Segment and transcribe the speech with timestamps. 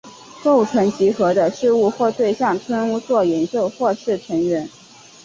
[0.43, 4.67] 构成集合的事物或对象称作元素或是成员。